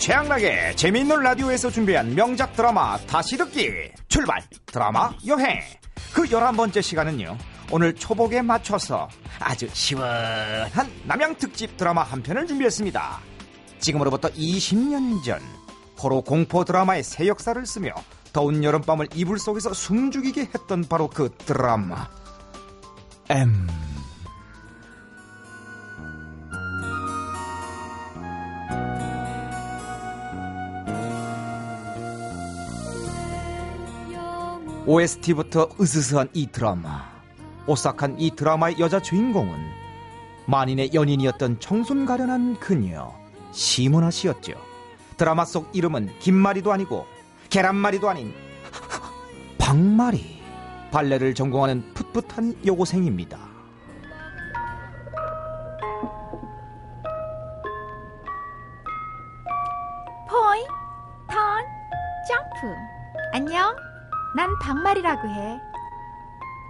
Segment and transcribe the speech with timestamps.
[0.00, 3.70] 최양락의 재미있는 라디오에서 준비한 명작 드라마 다시 듣기.
[4.08, 4.40] 출발!
[4.64, 5.60] 드라마 여행.
[6.14, 7.36] 그 11번째 시간은요
[7.70, 13.20] 오늘 초복에 맞춰서 아주 시원한 남양 특집 드라마 한 편을 준비했습니다.
[13.78, 15.38] 지금으로부터 20년 전
[16.02, 17.92] 호로 공포 드라마의 새 역사를 쓰며
[18.32, 22.08] 더운 여름밤을 이불 속에서 숨죽이게 했던 바로 그 드라마.
[23.28, 23.66] M
[34.90, 37.08] OST부터 으스스한 이 드라마.
[37.68, 39.56] 오싹한 이 드라마의 여자 주인공은
[40.46, 43.14] 만인의 연인이었던 청순 가련한 그녀
[43.52, 44.54] 시문아 씨였죠.
[45.16, 47.06] 드라마 속 이름은 김말이도 아니고
[47.50, 48.34] 계란말이도 아닌
[49.58, 50.40] 박말이.
[50.90, 53.38] 발레를 전공하는 풋풋한 여고생입니다.
[60.28, 60.66] 포인,
[61.28, 61.64] 턴,
[62.26, 62.74] 점프.
[63.32, 63.89] 안녕.
[64.34, 65.60] 난 박말이라고 해.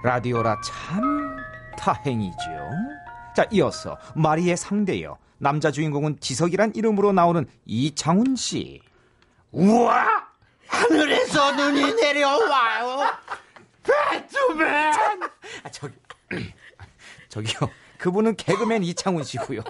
[0.02, 1.36] 라디오라 참
[1.78, 2.36] 다행이죠.
[3.36, 8.80] 자, 이어서 마리의 상대여 남자 주인공은 지석이란 이름으로 나오는 이창훈 씨.
[9.52, 10.06] 우와!
[10.66, 13.12] 하늘에서 눈이 내려와요.
[14.10, 14.92] 배트맨!
[15.64, 15.94] 아, 저기,
[17.28, 17.70] 저기요.
[17.98, 19.62] 그분은 개그맨 이창훈 씨고요.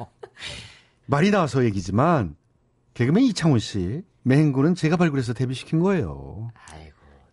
[1.06, 2.36] 말이 나와서 얘기지만
[2.94, 6.50] 개그맨 이창훈 씨 맹구는 제가 발굴해서 데뷔시킨 거예요.
[6.70, 6.79] 아이고.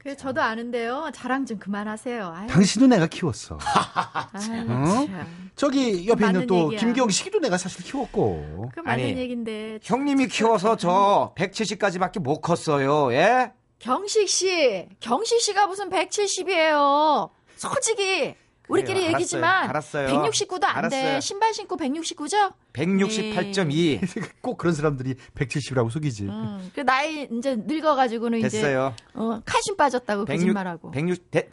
[0.08, 1.12] 그래 저도 아는데요.
[1.14, 2.32] 자랑 좀 그만하세요.
[2.34, 3.58] 아유, 당신도 내가 키웠어.
[4.32, 5.10] 아유.
[5.58, 6.80] 저기 옆에 있는 또 얘기야.
[6.80, 8.72] 김경식이도 내가 사실 키웠고.
[8.74, 9.80] 그 맞는 아니, 얘긴데.
[9.84, 13.12] 형님이 키워서 저 170까지밖에 못 컸어요.
[13.12, 13.52] 예?
[13.80, 17.30] 경식 씨, 경식 씨가 무슨 170이에요.
[17.58, 18.34] 솔직히
[18.68, 20.08] 우리끼리 그래요, 얘기지만 알았어요.
[20.08, 20.98] 169도 안 돼.
[20.98, 21.20] 알았어요.
[21.22, 22.54] 신발 신고 169죠?
[22.74, 24.32] 168.2.
[24.42, 26.24] 꼭 그런 사람들이 170이라고 속이지.
[26.24, 28.94] 음, 그 나이 이제 늙어가지고는 이제 됐어요.
[29.14, 30.92] 어, 칼슘 빠졌다고 106, 거짓말하고.
[30.92, 31.50] 160, 대...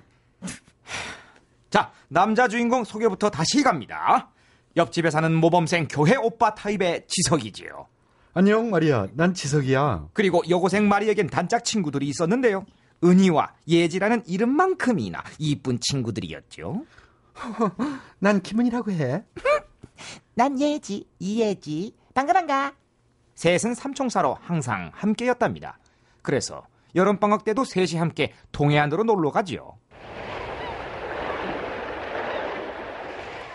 [1.71, 4.31] 자, 남자 주인공 소개부터 다시 갑니다.
[4.77, 7.87] 옆집에 사는 모범생 교회 오빠 타입의 지석이지요.
[8.35, 9.07] 안녕 마리아.
[9.13, 10.09] 난 지석이야.
[10.13, 12.67] 그리고 여고생 마리에겐 단짝 친구들이 있었는데요.
[13.05, 16.85] 은희와 예지라는 이름만큼이나 이쁜 친구들이었죠.
[18.19, 19.25] 난 김은이라고 해.
[20.35, 21.97] 난 예지, 이예지.
[22.15, 22.73] 반가 반가.
[23.35, 25.79] 셋은 삼총사로 항상 함께였답니다.
[26.23, 29.79] 그래서 여름방학 때도 셋이 함께 동해안으로 놀러 가지요.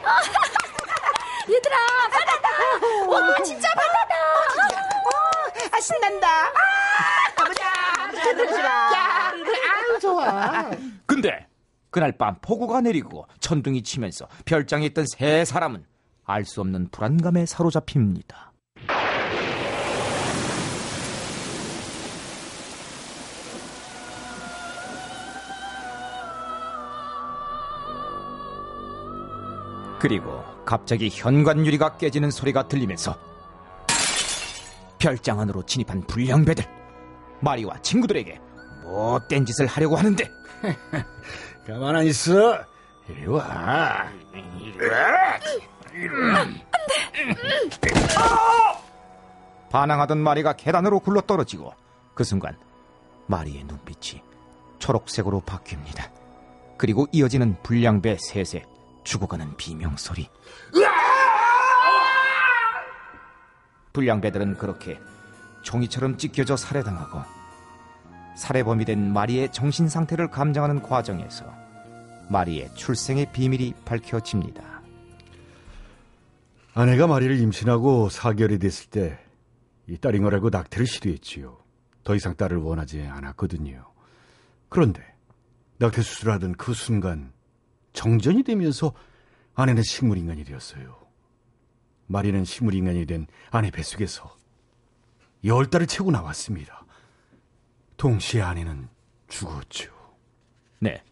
[1.50, 1.75] 얘들아,
[2.11, 2.50] 바다다!
[3.07, 4.16] 와, 진짜 바다다!
[5.72, 6.28] 아, 신난다.
[6.28, 6.51] 아,
[7.35, 7.63] 가보자.
[8.35, 9.31] 가보자.
[9.31, 10.69] 아유, 좋아.
[11.90, 15.86] 그날 밤 폭우가 내리고 천둥이 치면서 별장에 있던 세 사람은
[16.26, 18.54] 알 수 없는 불안감에 사로잡힙니다.
[30.00, 33.18] 그리고 갑자기 현관 유리가 깨지는 소리가 들리면서
[34.98, 36.64] 별장 안으로 진입한 불량배들
[37.42, 38.40] 마리와 친구들에게
[38.90, 40.32] 못된 짓을 하려고 하는데
[41.68, 42.60] 가만 안 있어.
[43.08, 44.08] 이리 와.
[49.70, 51.74] 반항하던 마리가 계단으로 굴러 떨어지고
[52.16, 52.58] 그 순간
[53.28, 54.24] 마리의 눈빛이
[54.80, 56.10] 초록색으로 바뀝니다.
[56.78, 58.66] 그리고 이어지는 불량배 셋의
[59.04, 60.30] 죽어가는 비명소리.
[63.94, 65.00] 불량배들은 그렇게
[65.62, 67.22] 종이처럼 찢겨져 살해당하고
[68.35, 71.45] 살해범이 된 마리의 정신 상태를 감정하는 과정에서
[72.29, 74.81] 마리의 출생의 비밀이 밝혀집니다.
[76.73, 79.29] 아내가 마리를 임신하고 4개월이 됐을 때
[79.90, 81.57] 이 딸인 거라고 낙태를 시도했지요.
[82.03, 83.91] 더 이상 딸을 원하지 않았거든요.
[84.69, 85.03] 그런데
[85.79, 87.34] 낙태 수술을 하던 그 순간
[87.94, 88.93] 정전이 되면서
[89.55, 90.96] 아내는 식물인간이 되었어요.
[92.05, 94.37] 마리는 식물인간이 된 아내 뱃속에서
[95.46, 96.78] 열 달을 채고 나왔습니다.
[97.99, 98.87] 동시에 아내는
[99.28, 99.91] 죽었죠.
[100.79, 101.03] 네.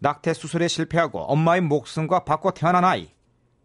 [0.00, 3.10] 낙태 수술에 실패하고 엄마의 목숨과 바꿔 태어난 아이.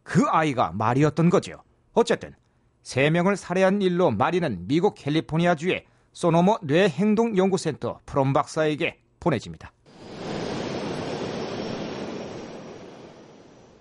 [0.04, 1.62] 그 아이가 말이었던 거죠.
[1.92, 2.34] 어쨌든
[2.82, 9.74] 세 명을 살해한 일로 마리는 미국 캘리포니아주의 소노모 뇌행동연구센터 프롬 박사에게 보내집니다.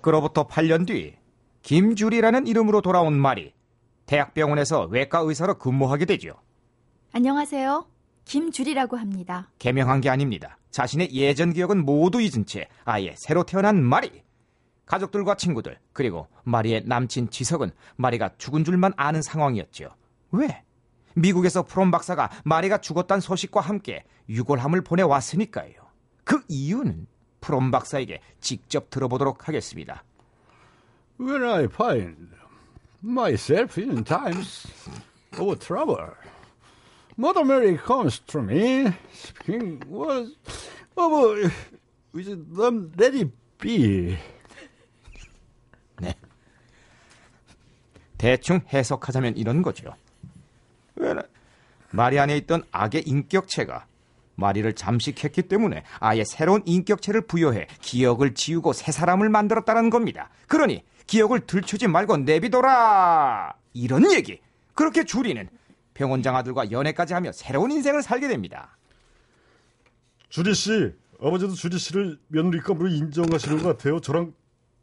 [0.00, 1.14] 그로부터 8년 뒤
[1.62, 3.54] 김주리라는 이름으로 돌아온 마리
[4.06, 6.34] 대학병원에서 외과 의사로 근무하게 되죠.
[7.12, 7.99] 안녕하세요.
[8.30, 9.50] 김주리라고 합니다.
[9.58, 10.56] 개명한 게 아닙니다.
[10.70, 14.22] 자신의 예전 기억은 모두 잊은 채 아예 새로 태어난 마리.
[14.86, 19.96] 가족들과 친구들 그리고 마리의 남친 지석은 마리가 죽은 줄만 아는 상황이었죠.
[20.30, 20.62] 왜?
[21.16, 25.74] 미국에서 프롬 박사가 마리가 죽었다는 소식과 함께 유골함을 보내왔으니까요.
[26.22, 27.08] 그 이유는
[27.40, 30.04] 프롬 박사에게 직접 들어보도록 하겠습니다.
[31.18, 32.28] When I find
[33.02, 34.68] myself in times
[35.36, 36.12] of trouble,
[37.18, 40.36] Mother Mary comes to me, speaking was
[40.96, 41.52] of
[42.12, 44.16] wisdom let it be.
[46.00, 46.14] 네.
[48.18, 49.94] 대충 해석하자면 이런 거죠.
[50.96, 51.22] 왜냐,
[51.90, 53.86] 마리 안에 있던 악의 인격체가
[54.36, 60.30] 마리를 잠식했기 때문에 아예 새로운 인격체를 부여해 기억을 지우고 새 사람을 만들었다는 겁니다.
[60.46, 63.54] 그러니 기억을 들추지 말고 내비둬라!
[63.74, 64.40] 이런 얘기.
[64.74, 65.48] 그렇게 주리는
[65.94, 68.76] 병원장 아들과 연애까지 하며 새로운 인생을 살게 됩니다.
[70.28, 74.00] 주리 씨, 아버지도 주리 씨를 며느리감으로 인정하시는 것 같아요.
[74.00, 74.32] 저랑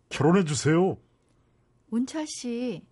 [0.09, 0.98] 결혼해 주세요.
[1.89, 2.83] 운철 씨,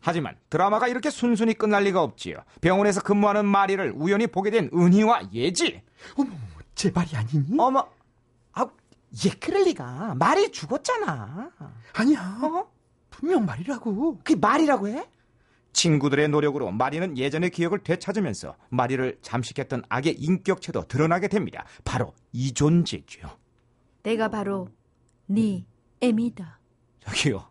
[0.00, 2.36] 하지만 드라마가 이렇게 순순히 끝날 리가 없지요.
[2.60, 5.80] 병원에서 근무하는 마리를 우연히 보게 된 은희와 예지.
[6.16, 6.30] 어머,
[6.74, 7.56] 제 말이 아니니?
[7.58, 7.88] 어머,
[8.52, 8.66] 아,
[9.24, 10.16] 얘 그럴 리가.
[10.16, 11.50] 말이 죽었잖아.
[11.94, 12.38] 아니야.
[12.42, 12.68] 어?
[13.10, 14.18] 분명 말이라고.
[14.18, 15.08] 그게 말이라고 해?
[15.82, 21.64] 친구들의 노력으로 마리는 예전의 기억을 되찾으면서 마리를 잠식했던 악의 인격체도 드러나게 됩니다.
[21.82, 23.28] 바로 이 존재죠.
[24.04, 24.68] 내가 바로
[25.26, 25.64] 네
[26.00, 26.60] 애미다.
[27.00, 27.48] 저기요.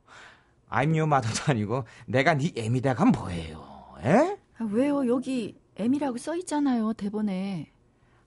[0.70, 3.98] I'm your mother도 아니고 내가 네 애미다가 뭐예요?
[4.06, 4.38] 에?
[4.60, 5.06] 아, 왜요?
[5.10, 7.70] 여기 애미라고 써 있잖아요, 대본에.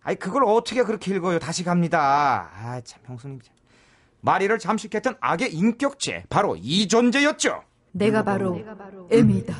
[0.02, 1.38] 아니 그걸 어떻게 그렇게 읽어요?
[1.38, 2.50] 다시 갑니다.
[2.52, 3.40] 아 참 형수님.
[3.40, 3.54] 참.
[4.20, 7.62] 마리를 잠식했던 악의 인격체 바로 이 존재였죠.
[7.94, 8.60] 내가 바로
[9.10, 9.56] 애미다.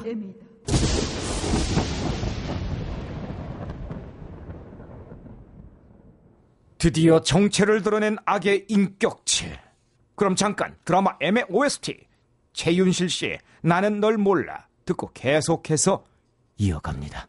[6.79, 9.59] 드디어 정체를 드러낸 악의 인격체.
[10.17, 12.07] 그럼 잠깐 드라마 M의 OST
[12.53, 16.05] 최윤실 씨의 나는 널 몰라 듣고 계속해서
[16.59, 17.29] 이어갑니다.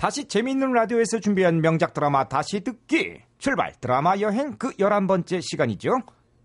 [0.00, 5.90] 다시 재미있는 라디오에서 준비한 명작 드라마 다시 듣기 출발 드라마 여행 그 11번째 시간이죠.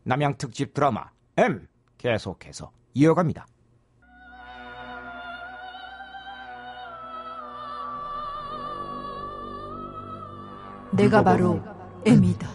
[0.03, 1.05] 남양 특집 드라마
[1.37, 1.65] M
[1.97, 3.47] 계속해서 이어갑니다.
[10.91, 11.63] 내가 바로
[12.05, 12.49] 애미다.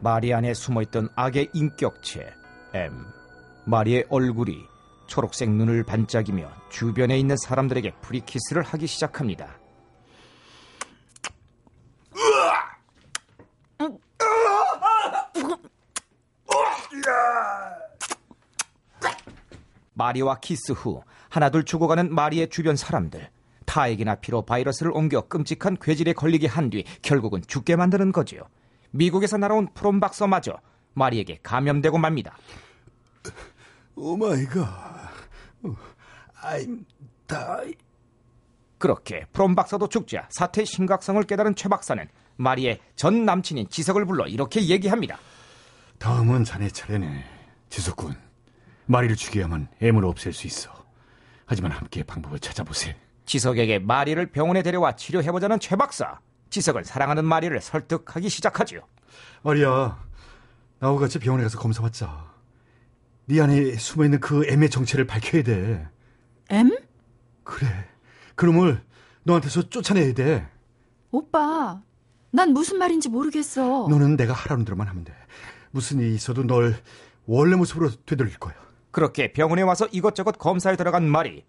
[0.00, 2.32] 마리 안에 숨어있던 악의 인격체
[2.72, 3.04] M
[3.64, 4.75] 마리의 얼굴이
[5.06, 9.58] 초록색 눈을 반짝이며 주변에 있는 사람들에게 free kiss를 하기 시작합니다.
[19.94, 23.30] 마리와 키스 후 하나둘 죽어가는 마리의 주변 사람들
[23.64, 28.42] 타액이나 피로 바이러스를 옮겨 끔찍한 괴질에 걸리게 한 뒤 결국은 죽게 만드는 거지요.
[28.90, 30.58] 미국에서 날아온 프롬 박사마저
[30.94, 32.36] 마리에게 감염되고 맙니다.
[33.96, 34.95] Oh my God.
[36.42, 36.84] I'm
[37.26, 37.74] die.
[38.78, 42.06] 그렇게 프롬 박사도 죽자 사태의 심각성을 깨달은 최 박사는
[42.36, 45.18] 마리의 전 남친인 지석을 불러 이렇게 얘기합니다.
[45.98, 47.24] 다음은 자네 차례네.
[47.70, 48.14] 지석군.
[48.86, 50.70] 마리를 죽여야만 M을 없앨 수 있어.
[51.46, 52.96] 하지만 함께 방법을 찾아보세.
[53.24, 56.20] 지석에게 마리를 병원에 데려와 치료해보자는 최 박사.
[56.50, 58.82] 지석은 사랑하는 마리를 설득하기 시작하지요.
[59.42, 59.98] 마리야,
[60.78, 62.25] 나하고 같이 병원에 가서 검사 받자.
[63.26, 65.88] 네 안에 숨어있는 그 M의 정체를 밝혀야 돼.
[66.50, 66.70] M?
[67.42, 67.66] 그래.
[68.36, 68.80] 그놈을
[69.24, 70.48] 너한테서 쫓아내야 돼.
[71.10, 71.82] 오빠,
[72.30, 73.88] 난 무슨 말인지 모르겠어.
[73.88, 75.12] 너는 내가 하라는 대로만 하면 돼.
[75.72, 76.76] 무슨 일이 있어도 널
[77.24, 78.54] 원래 모습으로 되돌릴 거야.
[78.92, 81.44] 그렇게 병원에 와서 이것저것 검사에 들어간 마리.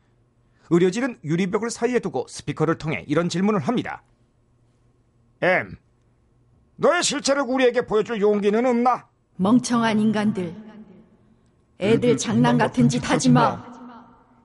[0.69, 4.03] 의료진은 유리벽을 사이에 두고 스피커를 통해 이런 질문을 합니다.
[5.41, 5.77] M,
[6.77, 9.07] 너의 실체를 우리에게 보여줄 용기는 없나?
[9.35, 10.66] 멍청한 인간들.
[11.79, 13.63] 애들 장난 같은 짓 하지 마.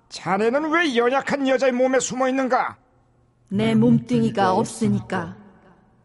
[0.09, 2.77] 자네는 왜 연약한 여자의 몸에 숨어 있는가?
[3.49, 5.37] 내 몸뚱이가 없으니까.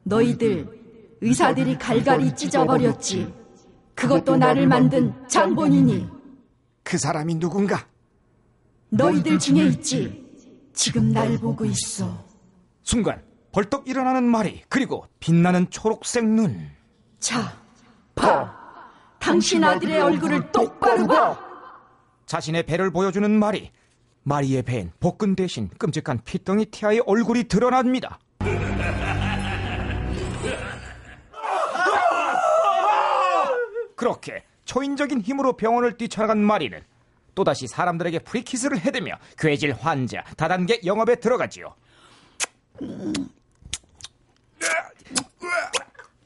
[0.04, 3.34] 너희들 의사들이 갈갈이 찢어버렸지.
[3.96, 6.08] 그것도 나를 만든 장본인이
[6.84, 7.86] 그 사람이 누군가?
[8.90, 10.26] 너희들 중에 있지.
[10.74, 12.26] 지금 날 보고 있어.
[12.84, 16.70] 순간 벌떡 일어나는 말이 그리고 빛나는 초록색 눈.
[17.20, 17.58] 자,
[18.16, 18.67] 봐.
[19.28, 21.38] 당신 아들의 얼굴을 똑바로 봐.
[22.28, 23.72] 자신의 배를 보여주는 마리.
[24.24, 28.20] 마리의 배엔 복근 대신 끔찍한 피덩이 티아의 얼굴이 드러납니다.
[33.98, 36.80] 그렇게 초인적인 힘으로 병원을 뛰쳐나간 마리는
[37.36, 41.76] 또다시 사람들에게 free kiss를 해대며 괴질 환자 다단계 영업에 들어가지요.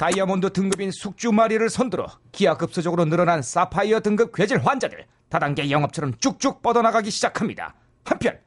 [0.01, 7.11] 다이아몬드 등급인 숙주 마리를 선두로 기하급수적으로 늘어난 사파이어 등급 괴질 환자들 다단계 영업처럼 쭉쭉 뻗어나가기
[7.11, 7.75] 시작합니다.
[8.03, 8.39] 한편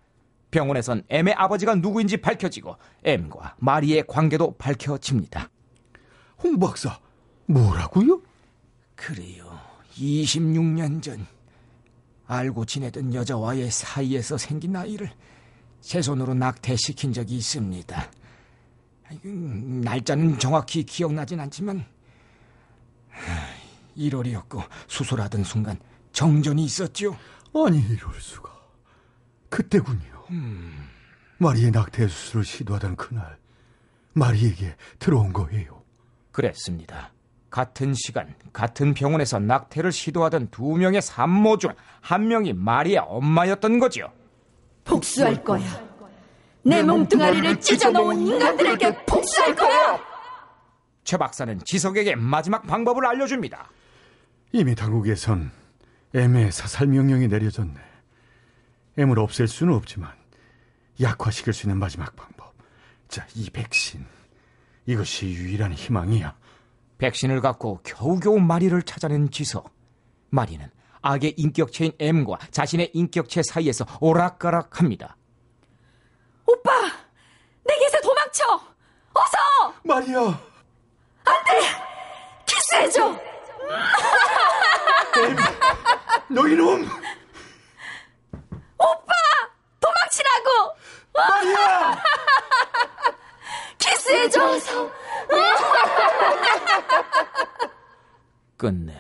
[0.51, 5.49] 병원에선 M의 아버지가 누구인지 밝혀지고 M과 마리의 관계도 밝혀집니다.
[6.43, 6.99] 홍 박사,
[7.47, 8.21] 뭐라고요?
[8.97, 9.57] 그래요.
[9.93, 11.25] 26년 전
[12.27, 15.09] 알고 지내던 여자와의 사이에서 생긴 아이를
[15.81, 18.11] 제 손으로 낙태시킨 적이 있습니다.
[19.09, 21.85] 아이고, 날짜는 정확히 기억나진 않지만
[23.97, 25.79] 1월이었고 수술하던 순간
[26.13, 27.17] 정전이 있었죠.
[27.55, 28.51] 아니 이럴 수가.
[29.49, 30.25] 그때군요.
[31.39, 33.39] 마리의 낙태 수술을 시도하던 그날
[34.15, 35.83] 마리에게 들어온 거예요.
[36.33, 37.13] 그랬습니다.
[37.51, 41.71] 같은 시간 같은 병원에서 낙태를 시도하던 두 명의 산모 중
[42.01, 44.13] 한 명이 마리의 엄마였던 거죠.
[44.85, 45.65] 복수할 거야.
[46.65, 50.01] 내 몸뚱아리를 찢어놓은 인간들에게 복수할 거야.
[51.05, 53.69] 최 박사는 지석에게 마지막 방법을 알려줍니다.
[54.53, 55.51] 이미 당국에선
[56.15, 57.75] M의 사살 명령이 내려졌네.
[58.97, 60.13] M을 없앨 수는 없지만
[61.01, 62.55] 약화시킬 수 있는 마지막 방법.
[63.09, 64.07] 자, 이 백신.
[64.87, 66.35] 이것이 유일한 희망이야.
[66.99, 69.75] 백신을 갖고 겨우겨우 마리를 찾아낸 지석.
[70.31, 70.67] 마리는
[71.03, 75.17] 악의 인격체인 M과 자신의 인격체 사이에서 오락가락합니다.
[76.47, 76.71] 오빠,
[77.65, 78.61] 내게서 도망쳐.
[79.15, 80.39] 어서 마리아,
[82.47, 83.17] 키스해줘.
[86.29, 86.89] 너희놈!
[89.81, 90.77] 도망치라고.
[91.15, 92.03] 마리아!
[93.79, 94.45] 키스해줘.
[94.45, 94.91] 어서.
[98.57, 98.95] 끝내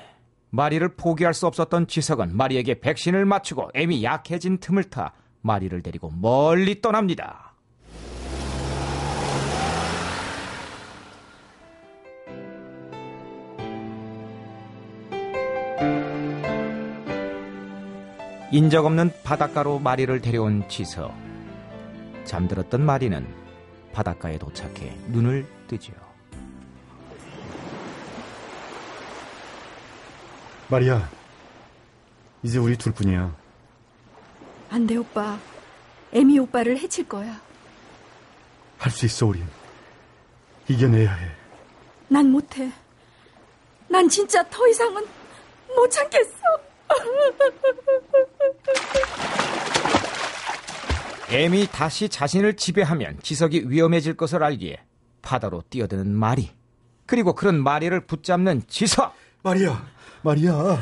[0.50, 5.12] 마리를 포기할 수 없었던 지석은 마리에게 백신을 맞추고 M이 약해진 틈을 타
[5.44, 7.52] 마리를 데리고 멀리 떠납니다.
[18.50, 21.12] 인적 없는 바닷가로 마리를 데려온 지석.
[22.24, 23.26] 잠들었던 마리는
[23.92, 25.92] 바닷가에 도착해 눈을 뜨죠.
[30.68, 31.06] 마리아,
[32.42, 33.43] 이제 우리 둘뿐이야.
[34.74, 35.38] 안 돼, 오빠.
[36.12, 37.40] 에미 오빠를 해칠 거야.
[38.76, 39.46] 할 수 있어, 우린.
[40.66, 41.28] 이겨내야 해.
[42.08, 42.72] 난 못해.
[43.88, 45.06] 난 진짜 더 이상은
[45.76, 46.32] 못 참겠어.
[51.30, 54.78] M이 다시 자신을 지배하면 지석이 위험해질 것을 알기에
[55.22, 56.50] 바다로 뛰어드는 마리.
[57.06, 59.14] 그리고 그런 마리를 붙잡는 지석.
[59.44, 59.84] 마리아,
[60.22, 60.78] 마리아.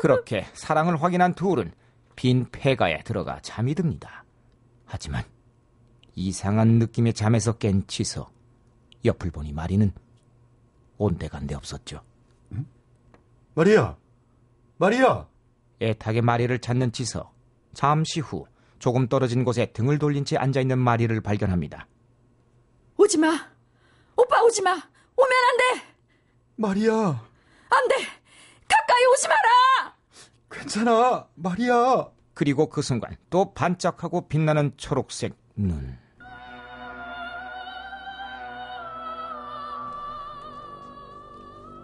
[0.00, 1.72] 그렇게 사랑을 확인한 둘은
[2.16, 4.24] 빈 폐가에 들어가 잠이 듭니다.
[4.84, 5.22] 하지만
[6.14, 8.32] 이상한 느낌의 잠에서 깬 지석.
[9.04, 9.92] 옆을 보니 마리는
[10.96, 12.02] 온데간데 없었죠.
[13.54, 13.96] 마리아,
[14.76, 15.26] 마리아.
[15.80, 17.34] 애타게 마리를 찾는 지석.
[17.72, 18.46] 잠시 후
[18.78, 21.86] 조금 떨어진 곳에 등을 돌린 채 앉아 있는 마리를 발견합니다.
[22.96, 23.48] 오지 마.
[24.16, 24.70] 오빠 오지 마.
[24.72, 24.82] 오면
[25.32, 25.86] 안 돼.
[26.56, 26.94] 마리아.
[27.70, 28.17] 안 돼.
[28.98, 29.94] 가까이 오지 마라.
[30.50, 32.08] 괜찮아, 마리아.
[32.34, 35.98] 그리고 그 순간 또 반짝하고 빛나는 초록색 눈.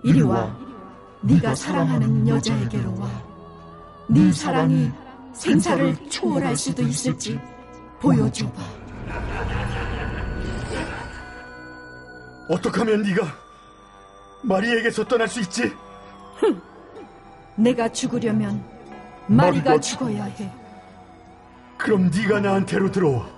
[0.02, 0.54] 이리 와.
[1.22, 3.08] 네가 사랑하는 여자에게로 와.
[4.08, 4.90] 네 사랑이
[5.32, 7.40] 생사를 초월할 수도 있을지
[8.00, 8.62] 보여줘봐.
[12.50, 13.26] 어떻게 하면 네가
[14.42, 15.74] 마리에게서 떠날 수 있지?
[17.56, 18.64] 내가 죽으려면
[19.26, 20.50] 마리가 죽어야 해.
[21.78, 23.28] 그럼 네가 나한테로 들어와.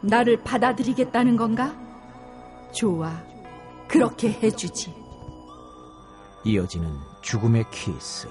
[0.00, 1.74] 나를 받아들이겠다는 건가?
[2.72, 3.12] 좋아.
[3.88, 4.94] 그렇게 해주지.
[6.44, 6.92] 이어지는
[7.22, 8.28] 죽음의 키스.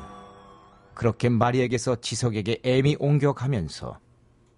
[0.93, 3.99] 그렇게 마리에게서 지석에게 M이 옮겨가면서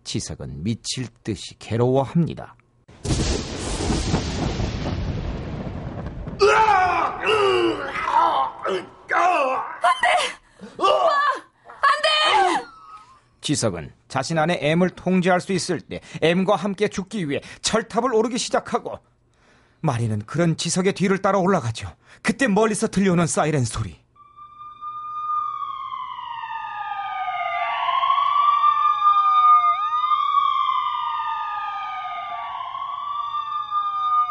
[0.03, 2.55] 지석은 미칠 듯이 괴로워합니다.
[13.49, 18.99] 지석은 자신 안에 M을 통제할 수 있을 때 M과 함께 죽기 위해 철탑을 오르기 시작하고
[19.81, 21.91] 마리는 그런 지석의 뒤를 따라 올라가죠.
[22.21, 23.97] 그때 멀리서 들려오는 사이렌 소리.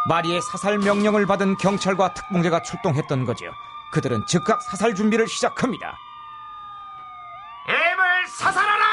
[0.09, 3.47] 마리의 사살 명령을 받은 경찰과 특공대가 출동했던 거죠.
[3.91, 5.99] 그들은 즉각 사살 준비를 시작합니다.
[7.69, 8.85] M을 사살하라!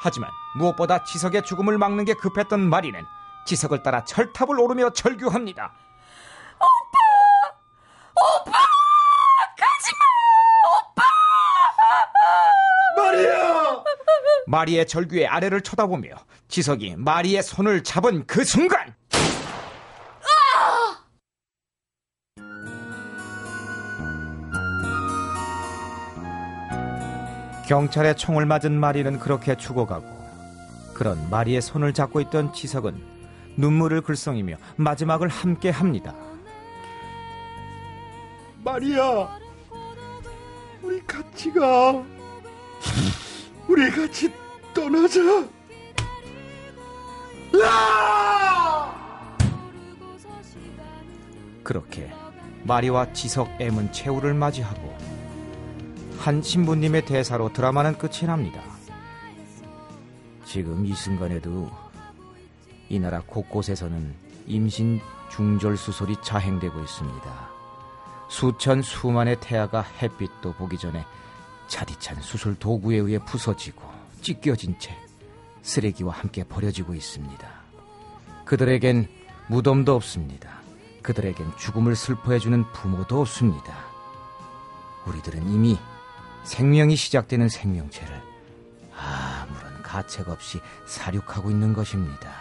[0.00, 3.04] 하지만 무엇보다 지석의 죽음을 막는 게 급했던 마리는
[3.46, 5.72] 지석을 따라 철탑을 오르며 절규합니다.
[12.96, 13.84] 마리아!
[14.46, 16.10] 마리의 절규의 아래를 쳐다보며
[16.48, 18.87] 지석이 마리의 손을 잡은 그 순간
[27.68, 30.06] 경찰의 총을 맞은 마리는 그렇게 죽어가고
[30.94, 32.98] 그런 마리의 손을 잡고 있던 지석은
[33.58, 36.14] 눈물을 글썽이며 마지막을 함께 합니다.
[38.64, 39.28] 마리아!
[40.82, 42.02] 우리 같이 가.
[43.68, 44.32] 우리 같이
[44.72, 45.20] 떠나자.
[51.62, 52.10] 그렇게
[52.62, 55.07] 마리와 지석 M은 최후를 맞이하고
[56.18, 58.60] 한 신부님의 대사로 드라마는 끝이 납니다.
[60.44, 61.70] 지금 이 순간에도
[62.88, 64.14] 이 나라 곳곳에서는
[64.46, 67.50] 임신 중절 수술이 자행되고 있습니다.
[68.28, 71.04] 수천 수만의 태아가 햇빛도 보기 전에
[71.68, 73.82] 차디찬 수술 도구에 의해 부서지고
[74.20, 74.96] 찢겨진 채
[75.62, 77.48] 쓰레기와 함께 버려지고 있습니다.
[78.44, 79.08] 그들에겐
[79.48, 80.60] 무덤도 없습니다.
[81.02, 83.74] 그들에겐 죽음을 슬퍼해주는 부모도 없습니다.
[85.06, 85.78] 우리들은 이미
[86.48, 88.10] 생명이 시작되는 생명체를
[88.96, 92.32] 아무런 가책 없이 사육하고 있는 것입니다.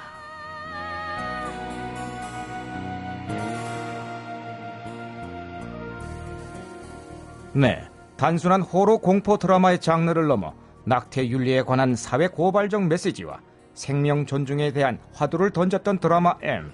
[7.51, 7.83] 네,
[8.15, 10.53] 단순한 호러 공포 드라마의 장르를 넘어
[10.85, 13.41] 낙태 윤리에 관한 사회 고발적 메시지와
[13.73, 16.71] 생명 존중에 대한 화두를 던졌던 드라마 M.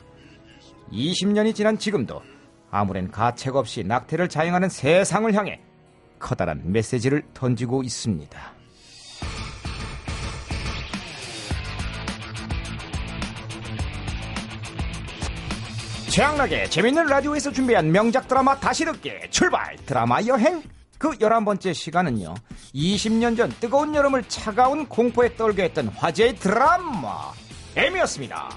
[0.92, 2.22] 20년이 지난 지금도
[2.70, 5.60] 아무런 가책 없이 낙태를 자행하는 세상을 향해
[6.24, 8.54] 커다란 메시지를 던지고 있습니다.
[16.10, 19.76] 최양락의 재밌는 라디오에서 준비한 명작 드라마 다시 듣기 출발!
[19.78, 20.62] 드라마 여행!
[21.00, 22.36] 그 11번째 시간은요
[22.74, 27.34] 20년 전 뜨거운 여름을 차가운 공포에 떨게 했던 화제의 드라마!
[27.76, 28.50] M이었습니다